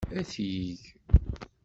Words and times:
Ad 0.17 0.25
t-yeg. 0.31 0.83